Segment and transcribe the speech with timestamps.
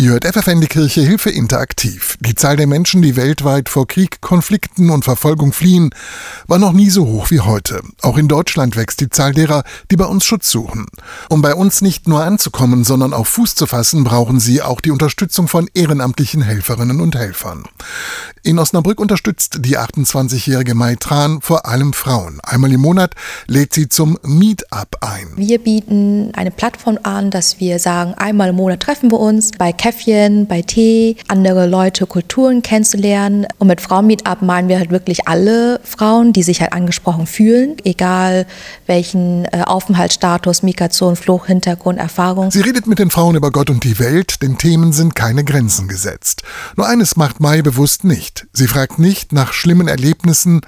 [0.00, 2.16] Ihr hört FFN die Kirche Hilfe interaktiv.
[2.20, 5.90] Die Zahl der Menschen, die weltweit vor Krieg, Konflikten und Verfolgung fliehen,
[6.46, 7.82] war noch nie so hoch wie heute.
[8.00, 10.86] Auch in Deutschland wächst die Zahl derer, die bei uns Schutz suchen.
[11.28, 14.90] Um bei uns nicht nur anzukommen, sondern auch Fuß zu fassen, brauchen sie auch die
[14.90, 17.64] Unterstützung von ehrenamtlichen Helferinnen und Helfern.
[18.42, 22.40] In Osnabrück unterstützt die 28-jährige Mai Tran vor allem Frauen.
[22.42, 23.14] Einmal im Monat
[23.46, 25.28] lädt sie zum Meetup ein.
[25.36, 29.72] Wir bieten eine Plattform an, dass wir sagen, einmal im Monat treffen wir uns bei
[29.90, 33.46] Käffchen, bei Tee, andere Leute, Kulturen kennenzulernen.
[33.58, 38.46] Und mit Frauen-Meetup meinen wir halt wirklich alle Frauen, die sich halt angesprochen fühlen, egal
[38.86, 42.52] welchen äh, Aufenthaltsstatus, Migration, Flucht, Hintergrund, Erfahrung.
[42.52, 45.88] Sie redet mit den Frauen über Gott und die Welt, den Themen sind keine Grenzen
[45.88, 46.42] gesetzt.
[46.76, 48.46] Nur eines macht Mai bewusst nicht.
[48.52, 50.60] Sie fragt nicht nach schlimmen Erlebnissen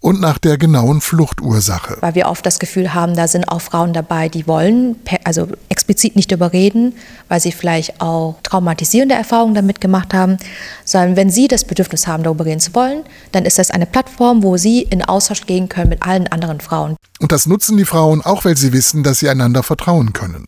[0.00, 1.98] und nach der genauen Fluchtursache.
[2.00, 6.14] Weil wir oft das Gefühl haben, da sind auch Frauen dabei, die wollen also explizit
[6.14, 6.94] nicht darüber reden,
[7.28, 10.38] weil sie vielleicht auch traumatisierende Erfahrungen damit gemacht haben,
[10.84, 14.42] sondern wenn sie das Bedürfnis haben, darüber reden zu wollen, dann ist das eine Plattform,
[14.42, 16.96] wo sie in Austausch gehen können mit allen anderen Frauen.
[17.18, 20.46] Und das nutzen die Frauen auch, weil sie wissen, dass sie einander vertrauen können.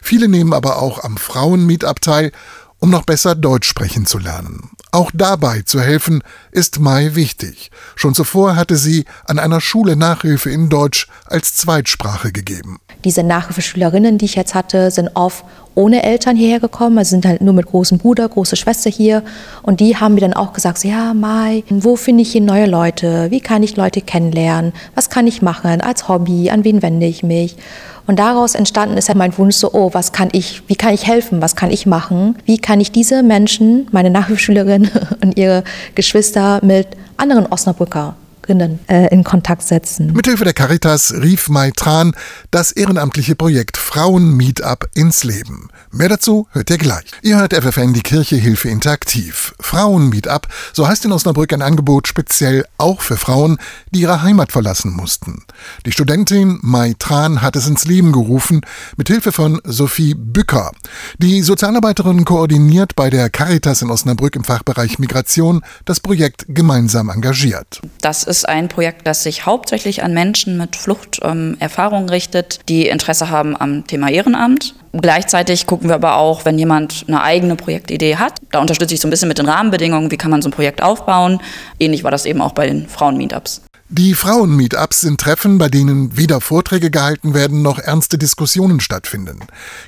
[0.00, 2.32] Viele nehmen aber auch am Frauen-Meetup teil,
[2.78, 4.70] um noch besser Deutsch sprechen zu lernen.
[4.94, 7.70] Auch dabei zu helfen, ist Mai wichtig.
[7.96, 12.78] Schon zuvor hatte sie an einer Schule Nachhilfe in Deutsch als Zweitsprache gegeben.
[13.02, 17.40] Diese Nachhilfeschülerinnen, die ich jetzt hatte, sind oft ohne Eltern hierher gekommen, also sind halt
[17.40, 19.22] nur mit großem Bruder, große Schwester hier.
[19.62, 22.66] Und die haben mir dann auch gesagt, so, ja, Mai, wo finde ich hier neue
[22.66, 23.30] Leute?
[23.30, 24.74] Wie kann ich Leute kennenlernen?
[24.94, 26.50] Was kann ich machen als Hobby?
[26.50, 27.56] An wen wende ich mich?
[28.06, 31.06] Und daraus entstanden ist halt mein Wunsch so, oh, was kann ich, wie kann ich
[31.06, 32.36] helfen, was kann ich machen?
[32.44, 34.90] Wie kann ich diese Menschen, meine Nachhilfeschülerinnen
[35.22, 35.62] und ihre
[35.94, 38.16] Geschwister mit anderen Osnabrücker
[38.48, 40.12] äh, in Kontakt setzen.
[40.12, 42.14] Mithilfe der Caritas rief Maitran
[42.50, 45.68] das ehrenamtliche Projekt Frauen Meetup ins Leben.
[45.90, 47.04] Mehr dazu hört ihr gleich.
[47.22, 49.54] Ihr hört FFN die Kirche Hilfe interaktiv.
[49.60, 53.58] Frauen Meetup, so heißt in Osnabrück ein Angebot speziell auch für Frauen,
[53.90, 55.44] die ihre Heimat verlassen mussten.
[55.84, 58.62] Die Studentin Mai Tran hat es ins Leben gerufen,
[58.96, 60.72] mit Hilfe von Sophie Bücker.
[61.18, 67.80] Die Sozialarbeiterin koordiniert bei der Caritas in Osnabrück im Fachbereich Migration das Projekt gemeinsam engagiert.
[68.00, 73.28] Das ist ein Projekt, das sich hauptsächlich an Menschen mit Fluchterfahrung ähm, richtet, die Interesse
[73.28, 74.74] haben am Thema Ehrenamt.
[74.94, 78.38] Gleichzeitig gucken wir aber auch, wenn jemand eine eigene Projektidee hat.
[78.50, 80.82] Da unterstütze ich so ein bisschen mit den Rahmenbedingungen, wie kann man so ein Projekt
[80.82, 81.40] aufbauen.
[81.78, 83.62] Ähnlich war das eben auch bei den Frauen-Meetups.
[83.94, 89.40] Die Frauen-Meetups sind Treffen, bei denen weder Vorträge gehalten werden noch ernste Diskussionen stattfinden.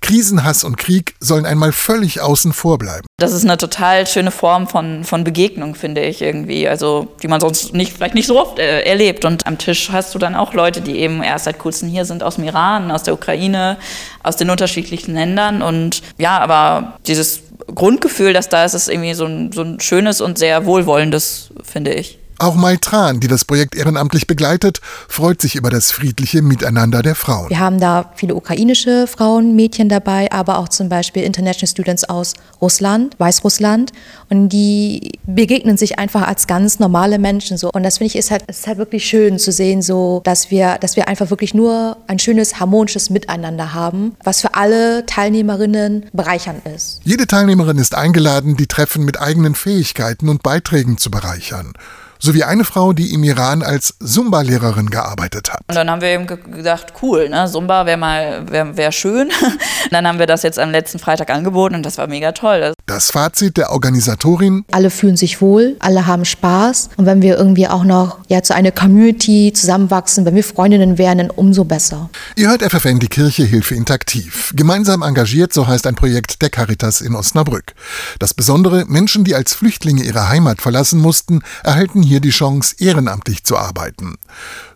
[0.00, 3.06] Krisenhass und Krieg sollen einmal völlig außen vor bleiben.
[3.20, 6.66] Das ist eine total schöne Form von, von Begegnung, finde ich irgendwie.
[6.66, 9.24] Also, die man sonst nicht, vielleicht nicht so oft äh, erlebt.
[9.24, 12.24] Und am Tisch hast du dann auch Leute, die eben erst seit kurzem hier sind
[12.24, 13.78] aus dem Iran, aus der Ukraine,
[14.24, 15.62] aus den unterschiedlichen Ländern.
[15.62, 17.42] Und ja, aber dieses
[17.72, 21.94] Grundgefühl, das da ist, ist irgendwie so ein, so ein schönes und sehr wohlwollendes, finde
[21.94, 22.18] ich.
[22.42, 27.48] Auch Maitran, die das Projekt ehrenamtlich begleitet, freut sich über das friedliche Miteinander der Frauen.
[27.50, 32.34] Wir haben da viele ukrainische Frauen, Mädchen dabei, aber auch zum Beispiel International Students aus
[32.60, 33.92] Russland, Weißrussland.
[34.28, 37.58] Und die begegnen sich einfach als ganz normale Menschen.
[37.58, 37.70] So.
[37.70, 40.78] Und das finde ich ist halt, ist halt wirklich schön zu sehen, so, dass, wir,
[40.80, 46.66] dass wir einfach wirklich nur ein schönes, harmonisches Miteinander haben, was für alle Teilnehmerinnen bereichernd
[46.66, 47.02] ist.
[47.04, 51.72] Jede Teilnehmerin ist eingeladen, die Treffen mit eigenen Fähigkeiten und Beiträgen zu bereichern
[52.22, 55.60] sowie eine Frau, die im Iran als Zumba-Lehrerin gearbeitet hat.
[55.68, 57.48] Und dann haben wir eben gedacht, cool, ne?
[57.50, 59.30] Zumba wäre mal wär, wär schön.
[59.90, 62.72] dann haben wir das jetzt am letzten Freitag angeboten und das war mega toll.
[62.86, 67.66] Das Fazit der Organisatorin: Alle fühlen sich wohl, alle haben Spaß und wenn wir irgendwie
[67.66, 72.08] auch noch ja, zu einer Community zusammenwachsen, wenn wir Freundinnen wären, dann umso besser.
[72.36, 74.52] Ihr hört FFN die Kirche Hilfe interaktiv.
[74.54, 77.74] Gemeinsam engagiert, so heißt ein Projekt der Caritas in Osnabrück.
[78.18, 82.76] Das Besondere, Menschen, die als Flüchtlinge ihre Heimat verlassen mussten, erhalten hier hier die Chance,
[82.78, 84.16] ehrenamtlich zu arbeiten.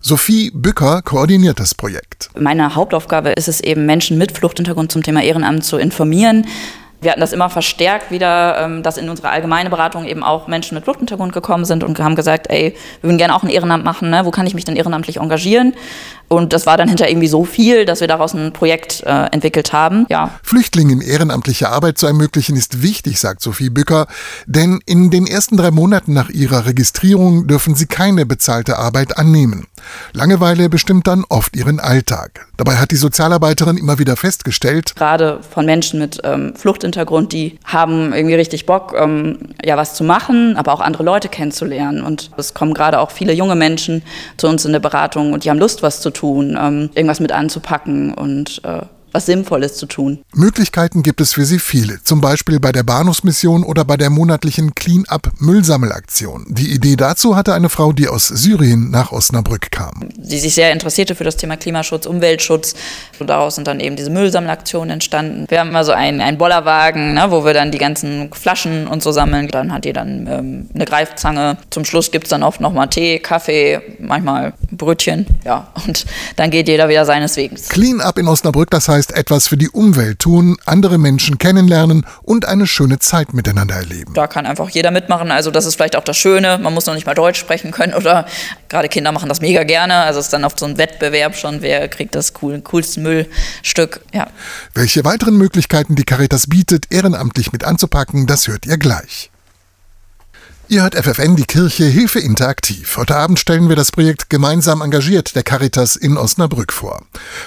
[0.00, 2.30] Sophie Bücker koordiniert das Projekt.
[2.38, 6.46] Meine Hauptaufgabe ist es eben, Menschen mit Fluchthintergrund zum Thema Ehrenamt zu informieren.
[7.02, 10.74] Wir hatten das immer verstärkt wieder, ähm, dass in unsere allgemeine Beratung eben auch Menschen
[10.74, 14.08] mit Fluchthintergrund gekommen sind und haben gesagt, ey, wir würden gerne auch ein Ehrenamt machen,
[14.08, 14.24] ne?
[14.24, 15.74] wo kann ich mich denn ehrenamtlich engagieren?
[16.28, 19.72] Und das war dann hinter irgendwie so viel, dass wir daraus ein Projekt äh, entwickelt
[19.72, 20.06] haben.
[20.08, 20.30] Ja.
[20.42, 24.06] Flüchtlingen ehrenamtliche Arbeit zu ermöglichen ist wichtig, sagt Sophie Bücker,
[24.46, 29.66] denn in den ersten drei Monaten nach ihrer Registrierung dürfen sie keine bezahlte Arbeit annehmen.
[30.12, 32.46] Langeweile bestimmt dann oft ihren Alltag.
[32.56, 38.12] Dabei hat die Sozialarbeiterin immer wieder festgestellt, gerade von Menschen mit ähm, Fluchthintergrund, die haben
[38.12, 42.02] irgendwie richtig Bock, ähm, ja was zu machen, aber auch andere Leute kennenzulernen.
[42.02, 44.02] Und es kommen gerade auch viele junge Menschen
[44.36, 47.32] zu uns in der Beratung und die haben Lust, was zu tun, ähm, irgendwas mit
[47.32, 48.82] anzupacken und äh,
[49.16, 50.18] was Sinnvolles zu tun.
[50.34, 54.74] Möglichkeiten gibt es für sie viele, zum Beispiel bei der Bahnhofsmission oder bei der monatlichen
[54.74, 56.44] Clean-up Müllsammelaktion.
[56.50, 60.10] Die Idee dazu hatte eine Frau, die aus Syrien nach Osnabrück kam.
[60.16, 62.74] Die sich sehr interessierte für das Thema Klimaschutz, Umweltschutz
[63.18, 65.46] und daraus sind dann eben diese Müllsammelaktionen entstanden.
[65.48, 69.02] Wir haben immer so einen, einen Bollerwagen, ne, wo wir dann die ganzen Flaschen und
[69.02, 69.48] so sammeln.
[69.48, 71.56] Dann hat die dann ähm, eine Greifzange.
[71.70, 75.24] Zum Schluss gibt es dann oft nochmal Tee, Kaffee, manchmal Brötchen.
[75.46, 76.04] Ja, und
[76.36, 77.70] dann geht jeder wieder seines Weges.
[77.70, 82.46] Clean Up in Osnabrück, das heißt etwas für die Umwelt tun, andere Menschen kennenlernen und
[82.46, 84.14] eine schöne Zeit miteinander erleben.
[84.14, 85.30] Da kann einfach jeder mitmachen.
[85.30, 86.58] Also das ist vielleicht auch das Schöne.
[86.58, 88.26] Man muss noch nicht mal Deutsch sprechen können oder
[88.68, 89.94] gerade Kinder machen das mega gerne.
[89.94, 94.00] Also es ist dann oft so ein Wettbewerb schon, wer kriegt das cool, coolste Müllstück.
[94.12, 94.28] Ja.
[94.74, 99.30] Welche weiteren Möglichkeiten die Caritas bietet, ehrenamtlich mit anzupacken, das hört ihr gleich.
[100.68, 102.96] Ihr hört FFN, die Kirche Hilfe interaktiv.
[102.96, 107.02] Heute Abend stellen wir das Projekt Gemeinsam engagiert der Caritas in Osnabrück vor.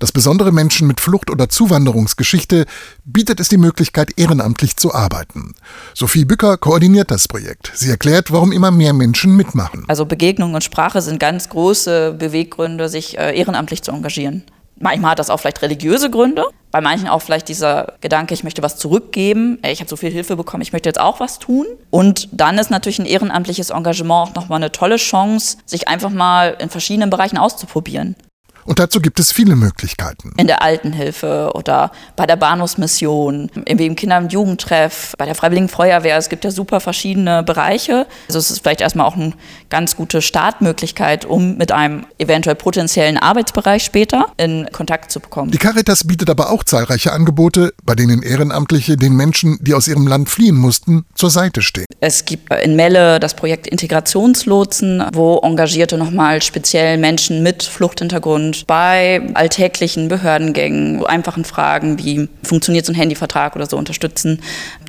[0.00, 2.66] Das besondere Menschen mit Flucht- oder Zuwanderungsgeschichte
[3.04, 5.54] bietet es die Möglichkeit, ehrenamtlich zu arbeiten.
[5.94, 7.70] Sophie Bücker koordiniert das Projekt.
[7.76, 9.84] Sie erklärt, warum immer mehr Menschen mitmachen.
[9.86, 14.42] Also Begegnung und Sprache sind ganz große Beweggründe, sich äh, ehrenamtlich zu engagieren.
[14.80, 16.44] Manchmal hat das auch vielleicht religiöse Gründe.
[16.70, 19.58] Bei manchen auch vielleicht dieser Gedanke, ich möchte was zurückgeben.
[19.64, 21.66] Ich habe so viel Hilfe bekommen, ich möchte jetzt auch was tun.
[21.90, 26.56] Und dann ist natürlich ein ehrenamtliches Engagement auch nochmal eine tolle Chance, sich einfach mal
[26.58, 28.16] in verschiedenen Bereichen auszuprobieren.
[28.64, 30.32] Und dazu gibt es viele Möglichkeiten.
[30.36, 36.16] In der Altenhilfe oder bei der Bahnhofsmission, im Kinder- und Jugendtreff, bei der Freiwilligen Feuerwehr.
[36.16, 38.06] Es gibt ja super verschiedene Bereiche.
[38.28, 39.32] Also es ist vielleicht erstmal auch eine
[39.68, 45.50] ganz gute Startmöglichkeit, um mit einem eventuell potenziellen Arbeitsbereich später in Kontakt zu bekommen.
[45.50, 50.06] Die Caritas bietet aber auch zahlreiche Angebote, bei denen Ehrenamtliche den Menschen, die aus ihrem
[50.06, 51.86] Land fliehen mussten, zur Seite stehen.
[52.00, 59.20] Es gibt in Melle das Projekt Integrationslotsen, wo Engagierte nochmal speziell Menschen mit Fluchthintergrund bei
[59.34, 64.40] alltäglichen Behördengängen, einfachen Fragen wie funktioniert so ein Handyvertrag oder so unterstützen.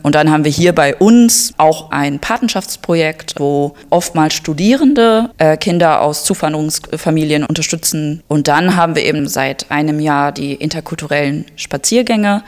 [0.04, 6.02] Und dann haben wir hier bei uns auch ein Patenschaftsprojekt, wo oftmals Studierende äh, Kinder
[6.02, 8.22] aus Zuwanderungsfamilien unterstützen.
[8.28, 12.44] Und dann haben wir eben seit einem Jahr die interkulturellen Spaziergänge.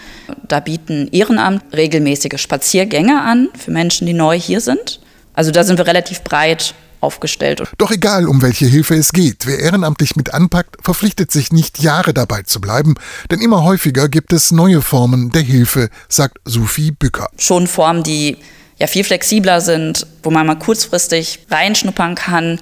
[0.47, 4.99] Da bieten Ehrenamt regelmäßige Spaziergänge an für Menschen, die neu hier sind.
[5.33, 7.63] Also da sind wir relativ breit aufgestellt.
[7.77, 12.13] Doch egal, um welche Hilfe es geht, wer ehrenamtlich mit anpackt, verpflichtet sich nicht Jahre
[12.13, 12.95] dabei zu bleiben,
[13.31, 17.29] denn immer häufiger gibt es neue Formen der Hilfe, sagt Sophie Bücker.
[17.37, 18.37] Schon Formen, die
[18.77, 22.59] ja viel flexibler sind, wo man mal kurzfristig reinschnuppern kann,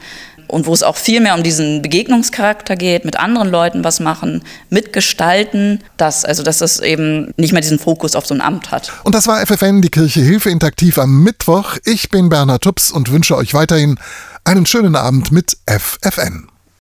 [0.48, 4.44] und wo es auch viel mehr um diesen Begegnungscharakter geht, mit anderen Leuten was machen,
[4.70, 8.92] mitgestalten, dass, also dass es eben nicht mehr diesen Fokus auf so ein Amt hat.
[9.04, 11.78] Und das war FFN, die Kirche Hilfe Interaktiv am Mittwoch.
[11.86, 14.00] Ich bin Bernhard Tups und wünsche euch weiterhin
[14.44, 16.48] einen schönen Abend mit FFN.